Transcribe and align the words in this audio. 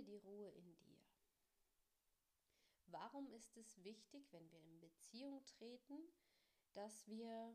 Finde 0.00 0.12
die 0.12 0.26
Ruhe 0.26 0.48
in 0.52 0.74
dir. 0.78 0.98
Warum 2.86 3.30
ist 3.32 3.54
es 3.58 3.84
wichtig, 3.84 4.32
wenn 4.32 4.50
wir 4.50 4.58
in 4.58 4.80
Beziehung 4.80 5.44
treten, 5.44 5.98
dass 6.72 7.06
wir 7.06 7.54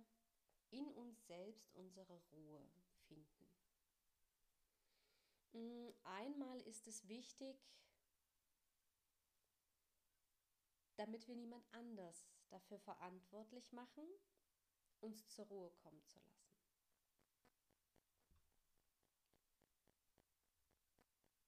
in 0.70 0.92
uns 0.92 1.26
selbst 1.26 1.74
unsere 1.74 2.22
Ruhe 2.32 2.70
finden? 3.08 3.48
Mm, 5.54 5.90
einmal 6.04 6.62
ist 6.62 6.86
es 6.86 7.08
wichtig, 7.08 7.58
damit 10.98 11.28
wir 11.28 11.36
niemand 11.36 11.66
anders 11.72 12.28
dafür 12.50 12.78
verantwortlich 12.78 13.72
machen, 13.72 14.08
uns 15.00 15.28
zur 15.30 15.46
Ruhe 15.46 15.72
kommen 15.72 16.06
zu 16.06 16.20
lassen. 16.20 16.45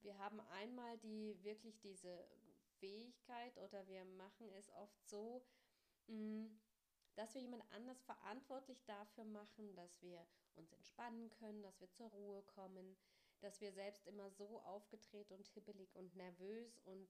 Wir 0.08 0.18
haben 0.20 0.39
einmal 0.39 0.97
die 1.00 1.38
wirklich 1.43 1.82
diese 1.82 2.25
Fähigkeit 2.79 3.57
oder 3.57 3.86
wir 3.89 4.06
machen 4.06 4.50
es 4.54 4.70
oft 4.70 5.06
so, 5.06 5.46
mm, 6.07 6.46
dass 7.15 7.36
wir 7.36 7.42
jemand 7.42 7.70
anders 7.74 8.02
verantwortlich 8.04 8.82
dafür 8.86 9.25
machen, 9.25 9.75
dass 9.75 10.01
wir 10.01 10.25
uns 10.56 10.71
entspannen 10.71 11.29
können, 11.32 11.62
dass 11.62 11.82
wir 11.82 11.92
zur 11.92 12.07
Ruhe 12.07 12.42
kommen, 12.43 12.96
dass 13.42 13.60
wir 13.60 13.74
selbst 13.74 14.07
immer 14.07 14.32
so 14.32 14.62
aufgedreht 14.62 15.29
und 15.34 15.46
hibbelig 15.46 15.93
und 15.98 16.15
nervös 16.15 16.79
und 16.86 17.10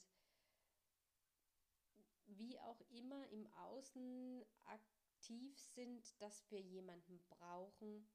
wie 2.25 2.59
auch 2.61 2.81
immer 2.89 3.27
im 3.27 3.45
Außen 3.53 4.43
aktiv 4.65 5.59
sind, 5.75 6.19
dass 6.19 6.49
wir 6.49 6.61
jemanden 6.61 7.19
brauchen, 7.29 8.09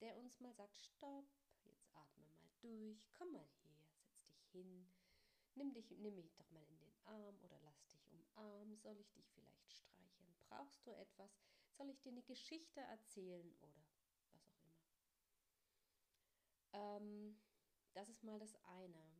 der 0.00 0.18
uns 0.18 0.38
mal 0.38 0.52
sagt, 0.52 0.76
stopp, 0.76 1.24
jetzt 1.64 1.88
atme 1.94 2.26
mal 2.26 2.50
durch, 2.60 3.10
komm 3.14 3.32
mal 3.32 3.48
hin, 4.52 4.86
nimm, 5.54 5.72
dich, 5.72 5.90
nimm 5.98 6.16
mich 6.16 6.34
doch 6.34 6.50
mal 6.50 6.64
in 6.68 6.78
den 6.78 6.94
Arm 7.04 7.38
oder 7.42 7.58
lass 7.62 7.86
dich 7.86 8.06
umarmen, 8.10 8.76
soll 8.78 8.98
ich 8.98 9.10
dich 9.12 9.28
vielleicht 9.30 9.72
streicheln, 9.72 10.34
brauchst 10.48 10.86
du 10.86 10.90
etwas, 10.92 11.38
soll 11.72 11.88
ich 11.90 12.00
dir 12.00 12.12
eine 12.12 12.22
Geschichte 12.22 12.80
erzählen 12.80 13.52
oder 13.60 13.74
was 13.76 13.96
auch 13.96 14.24
immer. 14.34 14.80
Ähm, 16.72 17.40
das 17.94 18.08
ist 18.08 18.22
mal 18.22 18.38
das 18.38 18.54
eine. 18.64 19.10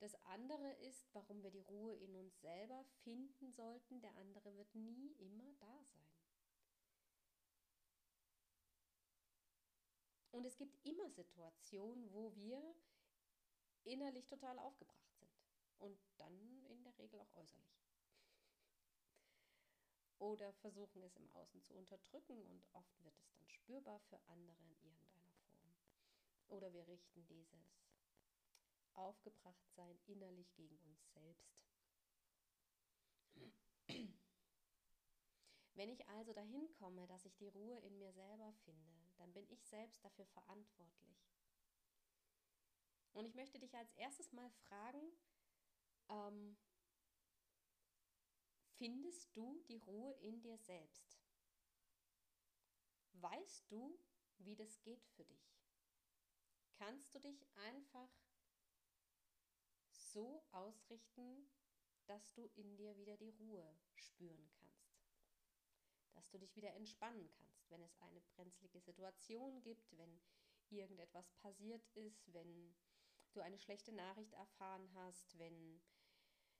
Das 0.00 0.14
andere 0.24 0.70
ist, 0.80 1.08
warum 1.14 1.42
wir 1.42 1.50
die 1.50 1.62
Ruhe 1.62 1.94
in 1.94 2.14
uns 2.14 2.40
selber 2.40 2.84
finden 3.04 3.50
sollten. 3.52 4.00
Der 4.00 4.14
andere 4.16 4.54
wird 4.56 4.74
nie 4.74 5.12
immer 5.12 5.52
da 5.60 5.82
sein. 5.82 6.04
Und 10.30 10.44
es 10.44 10.56
gibt 10.56 10.84
immer 10.84 11.08
Situationen, 11.10 12.12
wo 12.12 12.34
wir 12.34 12.74
innerlich 13.84 14.26
total 14.26 14.58
aufgebracht 14.58 15.14
sind. 15.18 15.30
Und 15.78 15.98
dann 16.18 16.64
in 16.68 16.82
der 16.84 16.96
Regel 16.98 17.20
auch 17.20 17.34
äußerlich. 17.34 17.84
Oder 20.18 20.52
versuchen 20.54 21.02
es 21.02 21.16
im 21.16 21.30
Außen 21.32 21.62
zu 21.62 21.74
unterdrücken 21.74 22.40
und 22.46 22.64
oft 22.72 23.04
wird 23.04 23.18
es 23.18 23.30
dann 23.32 23.48
spürbar 23.48 24.00
für 24.00 24.18
andere 24.28 24.62
in 24.62 24.76
irgendeiner 24.82 25.34
Form. 25.50 25.74
Oder 26.48 26.72
wir 26.72 26.86
richten 26.86 27.26
dieses 27.26 27.76
Aufgebrachtsein 28.94 29.98
innerlich 30.06 30.54
gegen 30.54 30.78
uns 30.78 31.12
selbst. 31.12 31.64
Wenn 35.74 35.90
ich 35.90 36.06
also 36.08 36.32
dahin 36.32 36.70
komme, 36.72 37.06
dass 37.08 37.24
ich 37.24 37.34
die 37.34 37.48
Ruhe 37.48 37.78
in 37.80 37.98
mir 37.98 38.12
selber 38.12 38.52
finde, 38.64 38.94
dann 39.18 39.32
bin 39.32 39.46
ich 39.50 39.64
selbst 39.64 40.04
dafür 40.04 40.24
verantwortlich. 40.26 41.18
Und 43.14 43.24
ich 43.24 43.34
möchte 43.34 43.58
dich 43.58 43.74
als 43.76 43.92
erstes 43.94 44.32
mal 44.32 44.50
fragen, 44.50 45.00
ähm, 46.08 46.56
findest 48.76 49.34
du 49.36 49.62
die 49.68 49.78
Ruhe 49.78 50.12
in 50.20 50.40
dir 50.42 50.58
selbst? 50.58 51.18
Weißt 53.12 53.70
du, 53.70 53.98
wie 54.38 54.56
das 54.56 54.82
geht 54.82 55.04
für 55.16 55.24
dich? 55.24 55.56
Kannst 56.74 57.14
du 57.14 57.20
dich 57.20 57.46
einfach 57.54 58.10
so 59.92 60.44
ausrichten, 60.50 61.48
dass 62.06 62.34
du 62.34 62.46
in 62.56 62.76
dir 62.76 62.96
wieder 62.96 63.16
die 63.16 63.30
Ruhe 63.30 63.76
spüren 63.94 64.50
kannst? 64.58 64.64
dass 66.14 66.30
du 66.30 66.38
dich 66.38 66.54
wieder 66.56 66.72
entspannen 66.74 67.28
kannst, 67.38 67.70
wenn 67.70 67.82
es 67.82 67.96
eine 68.00 68.20
brenzlige 68.20 68.80
Situation 68.80 69.60
gibt, 69.62 69.96
wenn 69.98 70.20
irgendetwas 70.70 71.30
passiert 71.34 71.86
ist, 71.94 72.32
wenn 72.32 72.74
du 73.34 73.40
eine 73.40 73.58
schlechte 73.58 73.92
Nachricht 73.92 74.32
erfahren 74.34 74.88
hast, 74.94 75.38
wenn 75.38 75.80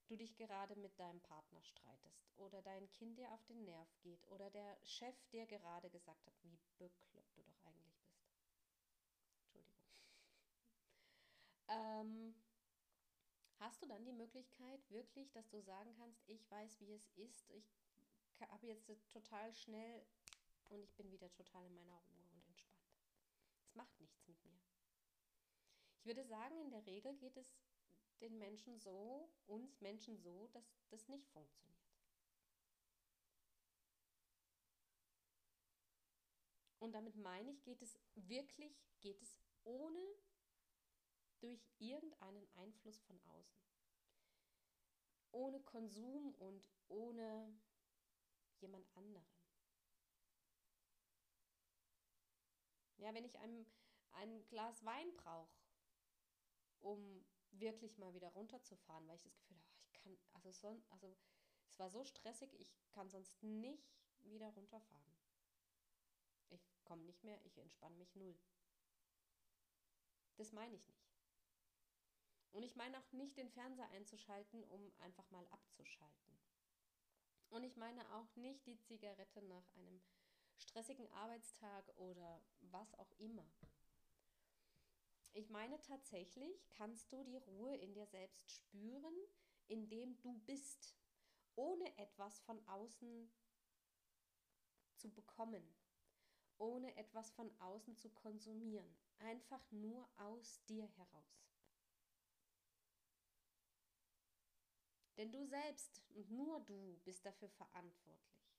du 0.07 0.17
dich 0.17 0.37
gerade 0.37 0.77
mit 0.77 0.99
deinem 0.99 1.21
Partner 1.21 1.63
streitest 1.63 2.31
oder 2.37 2.61
dein 2.63 2.91
Kind 2.91 3.19
dir 3.19 3.33
auf 3.33 3.45
den 3.45 3.65
Nerv 3.65 3.89
geht 4.01 4.27
oder 4.29 4.51
der 4.51 4.79
Chef 4.83 5.17
dir 5.29 5.47
gerade 5.47 5.91
gesagt 5.91 6.27
hat, 6.27 6.35
wie 6.43 6.59
bekloppt 6.79 7.37
du 7.37 7.43
doch 7.43 7.65
eigentlich 7.65 7.99
bist. 8.03 8.29
Entschuldigung. 9.41 9.81
ähm, 11.69 12.35
hast 13.61 13.83
du 13.83 13.87
dann 13.87 14.05
die 14.05 14.13
Möglichkeit 14.13 14.91
wirklich, 14.91 15.31
dass 15.33 15.49
du 15.49 15.61
sagen 15.63 15.95
kannst, 15.97 16.23
ich 16.27 16.51
weiß, 16.51 16.81
wie 16.81 16.93
es 16.93 17.09
ist, 17.13 17.51
ich 17.51 17.73
habe 18.43 18.67
jetzt 18.67 18.91
total 19.11 19.55
schnell 19.55 20.05
und 20.69 20.83
ich 20.83 20.95
bin 20.97 21.11
wieder 21.11 21.31
total 21.33 21.65
in 21.67 21.75
meiner 21.75 21.97
Ruhe 21.97 22.29
und 22.33 22.47
entspannt. 22.47 22.99
Es 23.63 23.75
macht 23.75 23.99
nichts 24.01 24.27
mit 24.27 24.45
mir. 24.45 24.61
Ich 26.05 26.07
würde 26.07 26.25
sagen, 26.27 26.61
in 26.61 26.71
der 26.71 26.85
Regel 26.85 27.15
geht 27.15 27.35
es 27.35 27.57
den 28.21 28.37
Menschen 28.37 28.79
so, 28.79 29.33
uns 29.47 29.81
Menschen 29.81 30.19
so, 30.19 30.49
dass 30.49 30.71
das 30.91 31.09
nicht 31.09 31.27
funktioniert. 31.31 31.81
Und 36.79 36.93
damit 36.93 37.17
meine 37.17 37.51
ich, 37.51 37.63
geht 37.63 37.81
es 37.81 37.99
wirklich, 38.17 38.85
geht 39.01 39.23
es 39.23 39.39
ohne 39.63 39.99
durch 41.41 41.67
irgendeinen 41.79 42.47
Einfluss 42.53 43.01
von 43.01 43.19
außen. 43.23 43.65
Ohne 45.31 45.59
Konsum 45.61 46.35
und 46.35 46.71
ohne 46.89 47.59
jemand 48.61 48.95
anderen. 48.95 49.25
Ja, 52.99 53.15
wenn 53.15 53.25
ich 53.25 53.39
ein, 53.39 53.65
ein 54.11 54.47
Glas 54.49 54.85
Wein 54.85 55.11
brauche, 55.17 55.64
um 56.85 57.25
wirklich 57.53 57.97
mal 57.99 58.15
wieder 58.15 58.29
runterzufahren, 58.29 59.07
weil 59.09 59.17
ich 59.17 59.23
das 59.23 59.37
Gefühl 59.37 59.57
habe, 59.57 59.69
ich 59.91 60.01
kann, 60.01 60.19
also, 60.35 60.53
so, 60.53 60.83
also 60.91 61.17
es 61.67 61.79
war 61.79 61.91
so 61.91 62.05
stressig, 62.05 62.55
ich 62.61 62.73
kann 62.91 63.09
sonst 63.09 63.43
nicht 63.43 63.89
wieder 64.23 64.49
runterfahren. 64.49 65.13
Ich 66.51 66.85
komme 66.85 67.03
nicht 67.05 67.25
mehr, 67.25 67.41
ich 67.45 67.59
entspanne 67.59 67.97
mich 67.97 68.15
null. 68.15 68.39
Das 70.37 70.53
meine 70.53 70.77
ich 70.77 70.87
nicht. 70.87 71.05
Und 72.53 72.63
ich 72.63 72.77
meine 72.77 72.99
auch 72.99 73.13
nicht, 73.13 73.37
den 73.37 73.51
Fernseher 73.51 73.89
einzuschalten, 73.91 74.63
um 74.65 74.93
einfach 74.99 75.29
mal 75.31 75.47
abzuschalten. 75.49 76.39
Und 77.49 77.65
ich 77.65 77.77
meine 77.77 78.15
auch 78.15 78.37
nicht 78.37 78.67
die 78.67 78.79
Zigarette 78.81 79.43
nach 79.43 79.69
einem 79.77 80.01
stressigen 80.59 81.11
Arbeitstag 81.13 81.89
oder 81.97 82.43
was 82.61 82.95
auch 82.95 83.11
immer. 83.19 83.51
Ich 85.37 85.51
meine 85.51 85.81
tatsächlich, 85.81 86.65
kannst 86.71 87.13
du 87.13 87.25
die 87.25 87.37
Ruhe 87.39 87.75
in 87.77 87.93
dir 87.93 88.07
selbst 88.07 88.53
spüren, 88.53 89.17
indem 89.67 90.17
du 90.21 90.33
bist, 90.47 90.95
ohne 91.57 91.99
etwas 91.99 92.39
von 92.43 92.65
außen 92.69 93.33
zu 94.95 95.11
bekommen, 95.13 95.75
ohne 96.59 96.97
etwas 96.97 97.33
von 97.33 97.51
außen 97.61 97.97
zu 97.97 98.11
konsumieren, 98.11 98.97
einfach 99.19 99.69
nur 99.73 100.09
aus 100.19 100.65
dir 100.67 100.87
heraus. 100.87 101.51
Denn 105.17 105.33
du 105.33 105.45
selbst 105.47 106.01
und 106.11 106.31
nur 106.31 106.61
du 106.61 107.01
bist 107.03 107.27
dafür 107.27 107.49
verantwortlich, 107.49 108.57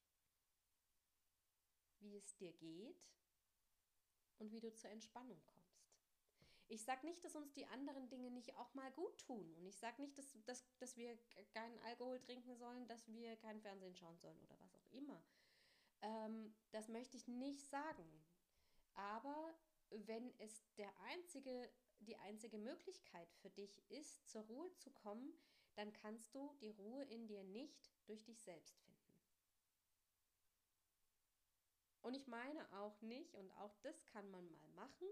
wie 1.99 2.17
es 2.17 2.35
dir 2.35 2.51
geht 2.51 3.01
und 4.39 4.51
wie 4.51 4.59
du 4.59 4.73
zur 4.73 4.89
Entspannung 4.89 5.41
kommst. 5.45 5.64
Ich 6.67 6.83
sage 6.83 7.05
nicht, 7.05 7.23
dass 7.23 7.35
uns 7.35 7.53
die 7.53 7.65
anderen 7.67 8.09
Dinge 8.09 8.31
nicht 8.31 8.55
auch 8.55 8.73
mal 8.73 8.91
gut 8.91 9.17
tun. 9.19 9.53
Und 9.55 9.65
ich 9.67 9.77
sage 9.77 10.01
nicht, 10.01 10.17
dass, 10.17 10.35
dass, 10.45 10.65
dass 10.79 10.97
wir 10.97 11.17
keinen 11.53 11.77
Alkohol 11.79 12.19
trinken 12.19 12.55
sollen, 12.55 12.87
dass 12.87 13.07
wir 13.07 13.35
kein 13.37 13.61
Fernsehen 13.61 13.95
schauen 13.95 14.17
sollen 14.17 14.39
oder 14.41 14.59
was 14.59 14.75
auch 14.75 14.91
immer. 14.91 15.23
Ähm, 16.01 16.55
das 16.71 16.87
möchte 16.87 17.17
ich 17.17 17.27
nicht 17.27 17.67
sagen. 17.69 18.25
Aber 18.95 19.53
wenn 19.91 20.33
es 20.39 20.63
der 20.77 20.91
einzige 21.01 21.69
die 21.99 22.17
einzige 22.17 22.57
Möglichkeit 22.57 23.31
für 23.41 23.49
dich 23.49 23.81
ist, 23.89 24.27
zur 24.29 24.43
Ruhe 24.43 24.73
zu 24.75 24.91
kommen, 24.91 25.33
dann 25.75 25.91
kannst 25.93 26.33
du 26.33 26.53
die 26.61 26.69
Ruhe 26.69 27.03
in 27.05 27.27
dir 27.27 27.43
nicht 27.43 27.91
durch 28.05 28.23
dich 28.23 28.41
selbst 28.41 28.77
finden. 28.79 28.95
Und 32.01 32.13
ich 32.13 32.27
meine 32.27 32.71
auch 32.79 33.01
nicht, 33.01 33.35
und 33.35 33.51
auch 33.53 33.75
das 33.81 34.05
kann 34.05 34.29
man 34.29 34.49
mal 34.51 34.67
machen, 34.75 35.07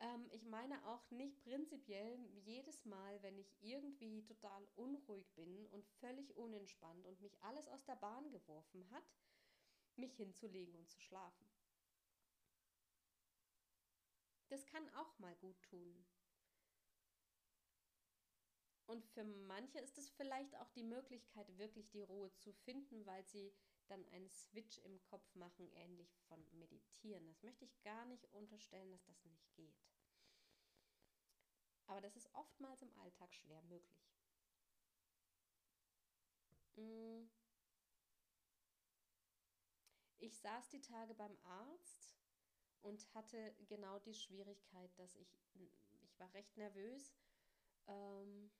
Ähm, 0.00 0.28
ich 0.30 0.44
meine 0.44 0.84
auch 0.86 1.10
nicht 1.10 1.42
prinzipiell 1.42 2.18
jedes 2.44 2.84
Mal, 2.84 3.22
wenn 3.22 3.38
ich 3.38 3.56
irgendwie 3.60 4.22
total 4.24 4.66
unruhig 4.76 5.32
bin 5.34 5.66
und 5.66 5.86
völlig 6.00 6.36
unentspannt 6.36 7.06
und 7.06 7.20
mich 7.20 7.42
alles 7.42 7.68
aus 7.68 7.84
der 7.84 7.96
Bahn 7.96 8.30
geworfen 8.30 8.88
hat, 8.90 9.04
mich 9.96 10.14
hinzulegen 10.16 10.74
und 10.76 10.90
zu 10.90 11.00
schlafen. 11.00 11.46
Das 14.48 14.66
kann 14.66 14.88
auch 14.94 15.18
mal 15.18 15.34
gut 15.36 15.60
tun. 15.62 16.06
Und 18.86 19.04
für 19.04 19.24
manche 19.24 19.80
ist 19.80 19.98
es 19.98 20.10
vielleicht 20.10 20.56
auch 20.58 20.70
die 20.70 20.84
Möglichkeit, 20.84 21.58
wirklich 21.58 21.88
die 21.90 22.02
Ruhe 22.02 22.32
zu 22.36 22.52
finden, 22.52 23.04
weil 23.04 23.24
sie 23.24 23.52
dann 23.86 24.04
einen 24.08 24.30
Switch 24.30 24.78
im 24.78 25.02
Kopf 25.02 25.34
machen, 25.34 25.68
ähnlich 25.74 26.16
von 26.28 26.44
Meditieren. 26.52 27.26
Das 27.26 27.42
möchte 27.42 27.64
ich 27.64 27.82
gar 27.82 28.04
nicht 28.06 28.24
unterstellen, 28.32 28.90
dass 28.90 29.04
das 29.04 29.24
nicht 29.24 29.54
geht. 29.54 29.86
Aber 31.86 32.00
das 32.00 32.16
ist 32.16 32.32
oftmals 32.34 32.82
im 32.82 32.92
Alltag 32.98 33.32
schwer 33.32 33.62
möglich. 33.62 34.16
Mm. 36.76 37.28
Ich 40.18 40.38
saß 40.38 40.68
die 40.70 40.80
Tage 40.80 41.14
beim 41.14 41.36
Arzt 41.44 42.16
und 42.82 43.14
hatte 43.14 43.54
genau 43.68 43.98
die 44.00 44.14
Schwierigkeit, 44.14 44.90
dass 44.98 45.14
ich, 45.14 45.38
ich 45.54 46.18
war 46.18 46.32
recht 46.34 46.56
nervös 46.56 47.14
ähm, 47.86 48.50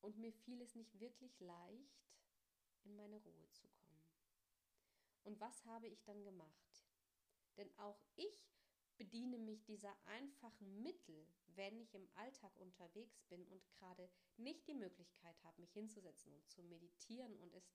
und 0.00 0.18
mir 0.18 0.32
fiel 0.32 0.60
es 0.62 0.74
nicht 0.74 0.98
wirklich 1.00 1.38
leicht, 1.40 2.03
in 2.84 2.96
meine 2.96 3.18
Ruhe 3.18 3.50
zu 3.50 3.66
kommen. 3.68 4.02
Und 5.24 5.40
was 5.40 5.64
habe 5.64 5.88
ich 5.88 6.02
dann 6.04 6.22
gemacht? 6.24 6.86
Denn 7.56 7.70
auch 7.78 8.00
ich 8.16 8.54
bediene 8.96 9.38
mich 9.38 9.64
dieser 9.64 9.94
einfachen 10.06 10.82
Mittel, 10.82 11.26
wenn 11.54 11.80
ich 11.80 11.94
im 11.94 12.08
Alltag 12.14 12.54
unterwegs 12.56 13.22
bin 13.24 13.46
und 13.46 13.64
gerade 13.66 14.08
nicht 14.36 14.66
die 14.66 14.74
Möglichkeit 14.74 15.42
habe, 15.42 15.60
mich 15.60 15.72
hinzusetzen 15.72 16.32
und 16.32 16.48
zu 16.48 16.62
meditieren 16.62 17.36
und 17.38 17.54
es 17.54 17.70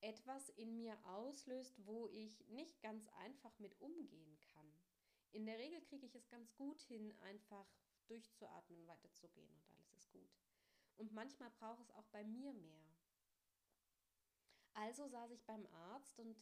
etwas 0.00 0.48
in 0.50 0.76
mir 0.76 0.96
auslöst, 1.06 1.74
wo 1.84 2.08
ich 2.08 2.46
nicht 2.48 2.80
ganz 2.82 3.08
einfach 3.08 3.58
mit 3.58 3.80
umgehen 3.80 4.38
kann. 4.52 4.72
In 5.32 5.44
der 5.44 5.58
Regel 5.58 5.80
kriege 5.82 6.06
ich 6.06 6.14
es 6.14 6.28
ganz 6.28 6.54
gut 6.54 6.80
hin, 6.82 7.12
einfach 7.20 7.66
durchzuatmen, 8.06 8.86
weiterzugehen 8.86 9.52
und 9.52 9.66
alles 9.68 9.92
ist 9.92 10.10
gut. 10.10 10.38
Und 10.96 11.12
manchmal 11.12 11.50
braucht 11.50 11.80
es 11.80 11.90
auch 11.92 12.06
bei 12.06 12.24
mir 12.24 12.52
mehr. 12.52 12.87
Also 14.78 15.08
saß 15.08 15.32
ich 15.32 15.44
beim 15.44 15.66
Arzt 15.66 16.20
und 16.20 16.36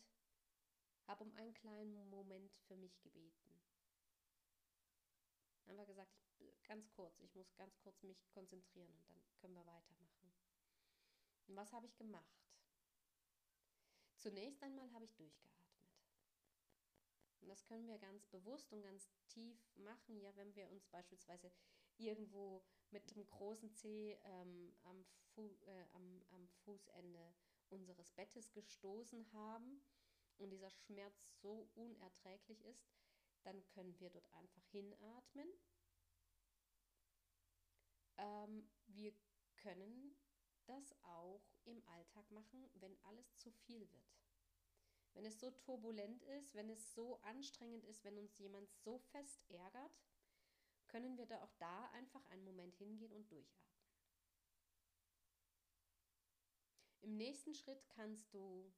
habe 1.07 1.25
um 1.25 1.33
einen 1.37 1.55
kleinen 1.55 2.11
Moment 2.11 2.53
für 2.69 2.77
mich 2.77 3.01
gebeten. 3.01 3.63
Einfach 5.65 5.87
gesagt, 5.87 6.13
ich, 6.39 6.63
ganz 6.65 6.87
kurz, 6.91 7.19
ich 7.21 7.35
muss 7.35 7.55
ganz 7.55 7.79
kurz 7.79 8.03
mich 8.03 8.29
konzentrieren 8.29 8.93
und 8.93 9.09
dann 9.09 9.23
können 9.41 9.55
wir 9.55 9.65
weitermachen. 9.65 10.35
Und 11.47 11.57
was 11.57 11.73
habe 11.73 11.87
ich 11.87 11.97
gemacht? 11.97 12.45
Zunächst 14.19 14.63
einmal 14.63 14.93
habe 14.93 15.07
ich 15.07 15.15
durchgeatmet. 15.15 15.81
Und 17.41 17.49
das 17.49 17.65
können 17.65 17.89
wir 17.89 17.99
ganz 17.99 18.27
bewusst 18.27 18.71
und 18.71 18.83
ganz 18.83 19.09
tief 19.29 19.59
machen, 19.77 20.21
ja, 20.21 20.37
wenn 20.37 20.55
wir 20.55 20.69
uns 20.69 20.85
beispielsweise 20.89 21.51
irgendwo 21.97 22.63
mit 22.91 23.11
dem 23.11 23.25
großen 23.31 23.73
Zeh 23.73 24.19
ähm, 24.25 24.77
am, 24.83 25.07
Fu 25.33 25.57
äh, 25.65 25.85
am, 25.95 26.23
am 26.29 26.49
Fußende 26.65 27.35
unseres 27.71 28.11
Bettes 28.13 28.53
gestoßen 28.53 29.33
haben 29.33 29.83
und 30.39 30.51
dieser 30.51 30.71
Schmerz 30.71 31.17
so 31.41 31.69
unerträglich 31.75 32.63
ist, 32.65 32.89
dann 33.43 33.65
können 33.69 33.99
wir 33.99 34.11
dort 34.11 34.33
einfach 34.35 34.65
hinatmen. 34.67 35.49
Ähm, 38.19 38.69
wir 38.87 39.13
können 39.57 40.17
das 40.67 40.95
auch 41.03 41.43
im 41.65 41.83
Alltag 41.87 42.31
machen, 42.31 42.69
wenn 42.75 42.97
alles 43.05 43.37
zu 43.37 43.51
viel 43.51 43.91
wird. 43.93 44.17
Wenn 45.15 45.25
es 45.25 45.41
so 45.41 45.51
turbulent 45.51 46.23
ist, 46.25 46.55
wenn 46.55 46.69
es 46.69 46.93
so 46.93 47.19
anstrengend 47.23 47.85
ist, 47.85 48.05
wenn 48.05 48.19
uns 48.19 48.37
jemand 48.39 48.71
so 48.71 48.99
fest 48.99 49.43
ärgert, 49.49 49.99
können 50.89 51.17
wir 51.17 51.27
da 51.27 51.43
auch 51.43 51.53
da 51.55 51.87
einfach 51.93 52.25
einen 52.27 52.45
Moment 52.45 52.75
hingehen 52.77 53.13
und 53.13 53.31
durchatmen. 53.31 53.76
Im 57.07 57.19
nächsten 57.19 57.55
Schritt 57.55 57.89
kannst 57.91 58.35
du 58.35 58.69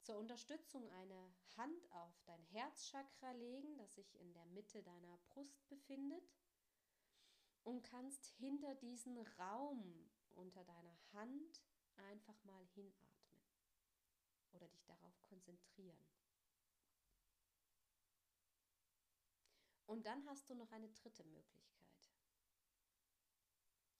zur 0.00 0.16
Unterstützung 0.16 0.90
eine 0.90 1.32
Hand 1.56 1.92
auf 1.92 2.20
dein 2.24 2.42
Herzchakra 2.46 3.30
legen, 3.30 3.76
das 3.76 3.94
sich 3.94 4.18
in 4.18 4.32
der 4.32 4.44
Mitte 4.46 4.82
deiner 4.82 5.16
Brust 5.28 5.64
befindet 5.68 6.28
und 7.62 7.84
kannst 7.84 8.26
hinter 8.26 8.74
diesen 8.74 9.16
Raum 9.38 10.10
unter 10.30 10.64
deiner 10.64 10.98
Hand 11.12 11.62
einfach 11.94 12.42
mal 12.42 12.66
hinatmen 12.74 13.44
oder 14.50 14.66
dich 14.66 14.82
darauf 14.86 15.22
konzentrieren. 15.22 16.04
Und 19.86 20.04
dann 20.04 20.26
hast 20.26 20.50
du 20.50 20.56
noch 20.56 20.72
eine 20.72 20.88
dritte 20.88 21.22
Möglichkeit. 21.22 22.10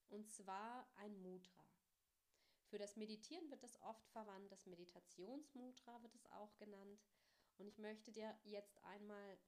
Und 0.09 0.29
zwar 0.29 0.91
ein 0.97 1.17
Mudra. 1.23 1.71
Für 2.71 2.79
das 2.79 2.95
Meditieren 2.95 3.51
wird 3.51 3.65
das 3.65 3.83
oft 3.83 4.09
verwandt, 4.11 4.53
das 4.53 4.65
Meditationsmudra 4.65 6.03
wird 6.03 6.15
es 6.15 6.31
auch 6.31 6.57
genannt. 6.57 7.03
Und 7.59 7.67
ich 7.67 7.79
möchte 7.79 8.13
dir 8.13 8.39
jetzt 8.45 8.79
einmal 8.85 9.39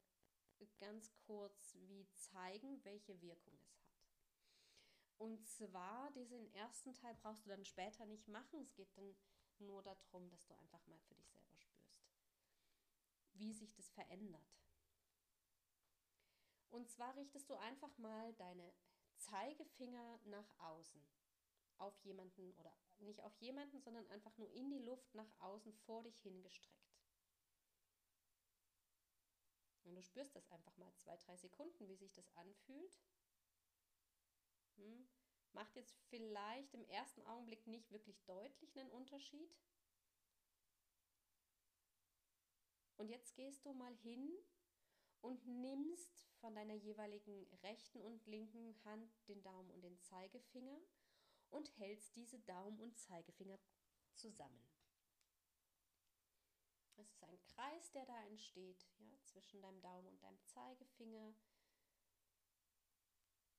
ganz 0.79 1.13
kurz 1.27 1.77
wie 1.87 2.07
zeigen, 2.15 2.85
welche 2.85 3.21
Wirkung 3.23 3.55
es 3.61 3.73
hat. 3.77 4.03
Und 5.19 5.47
zwar, 5.47 6.11
diesen 6.11 6.53
ersten 6.53 6.95
Teil 6.95 7.15
brauchst 7.15 7.45
du 7.45 7.49
dann 7.49 7.65
später 7.65 8.07
nicht 8.07 8.27
machen. 8.27 8.61
Es 8.61 8.75
geht 8.75 8.97
dann 8.97 9.15
nur 9.59 9.83
darum, 9.85 10.29
dass 10.29 10.45
du 10.47 10.55
einfach 10.55 10.85
mal 10.87 10.99
für 11.01 11.15
dich 11.15 11.31
selber 11.31 11.57
spürst, 11.61 12.11
wie 13.35 13.53
sich 13.53 13.73
das 13.75 13.89
verändert. 13.91 14.59
Und 16.71 16.91
zwar 16.91 17.15
richtest 17.17 17.49
du 17.51 17.55
einfach 17.55 17.97
mal 17.99 18.33
deine 18.35 18.73
Zeigefinger 19.19 20.19
nach 20.25 20.59
außen 20.59 21.01
auf 21.79 21.97
jemanden 22.01 22.53
oder 22.55 22.73
nicht 23.03 23.23
auf 23.23 23.37
jemanden, 23.41 23.81
sondern 23.81 24.07
einfach 24.09 24.37
nur 24.39 24.51
in 24.51 24.71
die 24.71 24.79
Luft 24.79 25.15
nach 25.15 25.31
außen 25.41 25.73
vor 25.87 26.03
dich 26.03 26.19
hingestreckt. 26.21 26.93
Und 29.85 29.97
du 29.97 30.03
spürst 30.03 30.35
das 30.37 30.49
einfach 30.51 30.77
mal 30.77 30.93
zwei, 30.95 31.17
drei 31.17 31.37
Sekunden, 31.37 31.89
wie 31.89 31.97
sich 31.97 32.13
das 32.13 32.31
anfühlt. 32.37 33.01
Hm. 34.77 35.09
Macht 35.53 35.77
jetzt 35.77 35.95
vielleicht 36.09 36.73
im 36.73 36.85
ersten 36.87 37.23
Augenblick 37.25 37.67
nicht 37.67 37.91
wirklich 37.91 38.23
deutlich 38.25 38.79
einen 38.79 38.91
Unterschied. 38.91 39.55
Und 42.97 43.09
jetzt 43.09 43.35
gehst 43.35 43.67
du 43.67 43.73
mal 43.73 43.95
hin 43.97 44.33
und 45.21 45.45
nimmst 45.47 46.27
von 46.41 46.55
deiner 46.55 46.75
jeweiligen 46.75 47.47
rechten 47.63 48.01
und 48.01 48.25
linken 48.27 48.75
Hand 48.85 49.29
den 49.29 49.43
Daumen 49.43 49.71
und 49.71 49.83
den 49.83 49.99
Zeigefinger 50.01 50.81
und 51.53 51.79
hältst 51.79 52.17
diese 52.17 52.41
Daumen 52.41 52.81
und 52.81 52.99
Zeigefinger 52.99 53.59
zusammen. 54.15 54.67
Es 56.97 57.09
ist 57.09 57.23
ein 57.25 57.43
Kreis, 57.43 57.91
der 57.93 58.05
da 58.07 58.23
entsteht, 58.25 58.87
ja, 58.99 59.23
zwischen 59.25 59.61
deinem 59.61 59.81
Daumen 59.81 60.09
und 60.09 60.23
deinem 60.23 60.43
Zeigefinger. 60.45 61.35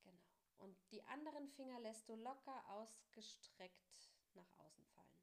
Genau. 0.03 0.21
Und 0.57 0.77
die 0.91 1.03
anderen 1.03 1.47
Finger 1.49 1.79
lässt 1.79 2.07
du 2.09 2.15
locker 2.15 2.69
ausgestreckt 2.69 4.11
nach 4.33 4.51
außen 4.59 4.85
fallen. 4.87 5.21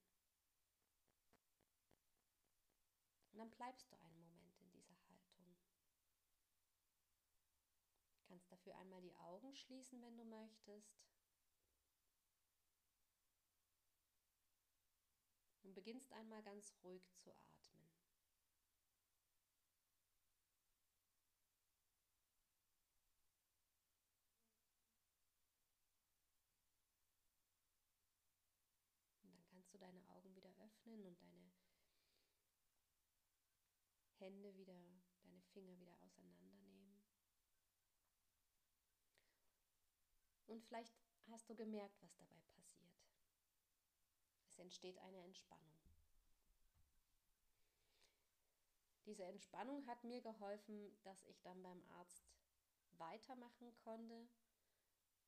Und 3.32 3.38
dann 3.38 3.50
bleibst 3.50 3.90
du 3.90 3.96
einen 3.96 4.20
Moment 4.20 4.58
in 4.60 4.70
dieser 4.70 4.94
Haltung. 5.06 5.56
Du 8.14 8.22
kannst 8.28 8.50
dafür 8.50 8.76
einmal 8.76 9.00
die 9.00 9.16
Augen 9.16 9.54
schließen, 9.54 10.02
wenn 10.02 10.16
du 10.16 10.24
möchtest. 10.24 11.09
Beginnst 15.80 16.12
einmal 16.12 16.42
ganz 16.42 16.74
ruhig 16.84 17.02
zu 17.16 17.30
atmen. 17.30 17.88
Und 29.22 29.32
dann 29.32 29.42
kannst 29.46 29.72
du 29.72 29.78
deine 29.78 30.06
Augen 30.10 30.36
wieder 30.36 30.50
öffnen 30.66 31.02
und 31.06 31.18
deine 31.22 31.50
Hände 34.18 34.54
wieder, 34.58 34.78
deine 35.22 35.40
Finger 35.54 35.80
wieder 35.80 35.98
auseinandernehmen. 36.02 37.00
Und 40.46 40.62
vielleicht 40.62 40.92
hast 41.30 41.48
du 41.48 41.56
gemerkt, 41.56 42.02
was 42.02 42.14
dabei 42.16 42.42
passiert 42.54 42.89
entsteht 44.70 44.98
eine 44.98 45.18
Entspannung. 45.24 45.70
diese 49.10 49.24
Entspannung 49.24 49.84
hat 49.88 50.04
mir 50.04 50.20
geholfen, 50.20 50.96
dass 51.02 51.24
ich 51.24 51.40
dann 51.42 51.60
beim 51.64 51.82
Arzt 51.98 52.22
weitermachen 52.92 53.74
konnte 53.82 54.28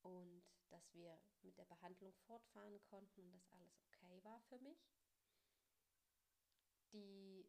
und 0.02 0.44
dass 0.70 0.94
wir 0.94 1.18
mit 1.42 1.58
der 1.58 1.64
Behandlung 1.64 2.14
fortfahren 2.28 2.80
konnten 2.84 3.20
und 3.20 3.32
dass 3.34 3.50
alles 3.50 3.76
okay 3.80 4.22
war 4.22 4.40
für 4.42 4.60
mich. 4.60 4.78
Die 6.92 7.44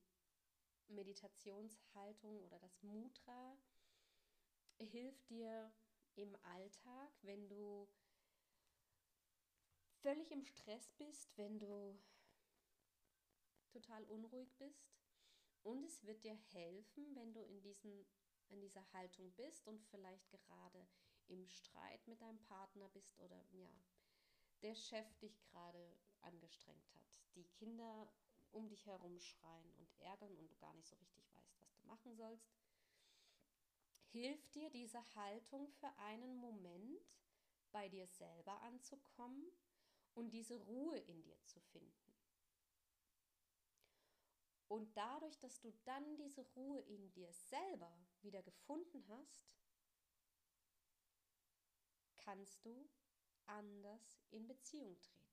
Meditationshaltung 0.88 2.39
oder 2.39 2.57
das 2.57 2.81
Mudra 2.81 3.55
hilft 4.79 5.29
dir 5.29 5.71
im 6.15 6.35
Alltag, 6.41 7.12
wenn 7.21 7.47
du 7.47 7.88
völlig 10.03 10.31
im 10.31 10.43
Stress 10.43 10.91
bist, 10.98 11.36
wenn 11.38 11.60
du 11.60 11.98
total 13.72 14.03
unruhig 14.05 14.53
bist. 14.57 14.93
Und 15.63 15.86
es 15.86 16.03
wird 16.03 16.24
dir 16.24 16.36
helfen, 16.51 17.15
wenn 17.15 17.33
du 17.33 17.41
in, 17.41 17.62
diesem, 17.62 18.05
in 18.50 18.60
dieser 18.60 18.86
Haltung 18.91 19.31
bist 19.31 19.65
und 19.65 19.81
vielleicht 19.81 20.29
gerade 20.29 20.86
im 21.27 21.48
Streit 21.48 22.05
mit 22.05 22.22
deinem 22.22 22.39
Partner 22.43 22.89
bist 22.89 23.17
oder 23.19 23.41
ja, 23.51 23.72
der 24.62 24.75
Chef 24.75 25.15
dich 25.19 25.41
gerade 25.41 25.98
angestrengt 26.22 26.93
hat. 26.93 27.01
Die 27.36 27.45
Kinder 27.45 28.12
um 28.51 28.67
dich 28.67 28.86
herum 28.86 29.17
schreien 29.19 29.74
und 29.77 29.89
ärgern 30.01 30.36
und 30.36 30.51
du 30.51 30.55
gar 30.57 30.74
nicht 30.74 30.88
so 30.88 30.98
richtig 30.98 31.33
weißt, 31.33 31.62
was 31.62 31.74
du 31.75 31.88
machen 31.88 32.13
sollst. 32.15 32.51
Hilft 34.12 34.53
dir 34.53 34.69
diese 34.69 35.01
Haltung 35.15 35.69
für 35.69 35.91
einen 35.98 36.36
Moment 36.36 37.17
bei 37.72 37.88
dir 37.89 38.05
selber 38.05 38.62
anzukommen 38.62 39.51
und 40.15 40.32
diese 40.32 40.58
Ruhe 40.58 40.98
in 40.98 41.22
dir 41.24 41.38
zu 41.46 41.60
finden. 41.60 42.13
Und 44.67 44.96
dadurch, 44.98 45.38
dass 45.39 45.60
du 45.60 45.72
dann 45.84 46.15
diese 46.15 46.41
Ruhe 46.55 46.79
in 46.82 47.12
dir 47.12 47.32
selber 47.32 47.96
wieder 48.22 48.41
gefunden 48.41 49.08
hast, 49.08 49.53
kannst 52.17 52.65
du 52.65 52.89
anders 53.46 54.20
in 54.32 54.48
Beziehung 54.48 55.00
treten. 55.01 55.24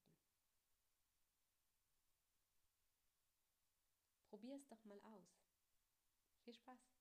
Probier 4.28 4.56
es 4.56 4.66
doch 4.68 4.84
mal 4.84 5.00
aus. 5.02 5.46
Viel 6.44 6.54
Spaß! 6.54 6.99